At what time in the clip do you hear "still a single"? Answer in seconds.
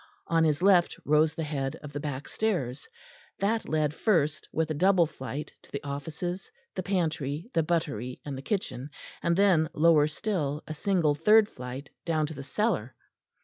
10.07-11.13